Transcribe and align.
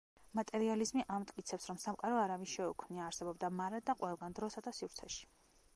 მატერიალიზმი 0.37 1.03
ამტკიცებს, 1.15 1.67
რომ 1.71 1.81
სამყარო 1.83 2.17
არავის 2.23 2.57
შეუქმნია, 2.57 3.05
არსებობდა 3.11 3.53
მარად 3.61 3.87
და 3.91 3.97
ყველგან, 4.03 4.39
დროსა 4.41 4.67
და 4.69 4.77
სივრცეში. 4.81 5.33